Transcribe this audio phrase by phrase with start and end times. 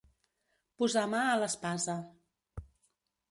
[0.81, 1.97] Posar mà a l'espasa.